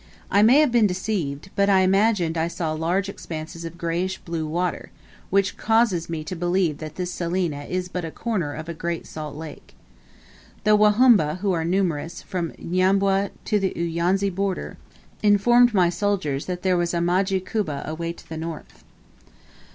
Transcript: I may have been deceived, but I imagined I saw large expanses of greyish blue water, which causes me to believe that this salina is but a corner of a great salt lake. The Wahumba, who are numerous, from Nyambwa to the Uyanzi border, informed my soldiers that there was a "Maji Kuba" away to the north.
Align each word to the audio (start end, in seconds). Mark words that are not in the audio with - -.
I 0.31 0.41
may 0.41 0.61
have 0.61 0.71
been 0.71 0.87
deceived, 0.87 1.51
but 1.55 1.69
I 1.69 1.81
imagined 1.81 2.35
I 2.35 2.47
saw 2.47 2.71
large 2.73 3.07
expanses 3.07 3.63
of 3.65 3.77
greyish 3.77 4.17
blue 4.17 4.47
water, 4.47 4.89
which 5.29 5.57
causes 5.57 6.09
me 6.09 6.23
to 6.23 6.35
believe 6.35 6.79
that 6.79 6.95
this 6.95 7.11
salina 7.11 7.65
is 7.65 7.87
but 7.87 8.03
a 8.03 8.09
corner 8.09 8.55
of 8.55 8.67
a 8.67 8.73
great 8.73 9.05
salt 9.05 9.35
lake. 9.35 9.75
The 10.63 10.75
Wahumba, 10.75 11.35
who 11.41 11.51
are 11.51 11.63
numerous, 11.63 12.23
from 12.23 12.53
Nyambwa 12.57 13.29
to 13.45 13.59
the 13.59 13.73
Uyanzi 13.75 14.33
border, 14.33 14.79
informed 15.21 15.71
my 15.71 15.89
soldiers 15.91 16.47
that 16.47 16.63
there 16.63 16.77
was 16.77 16.95
a 16.95 16.97
"Maji 16.97 17.39
Kuba" 17.39 17.83
away 17.87 18.11
to 18.11 18.27
the 18.27 18.37
north. 18.37 18.83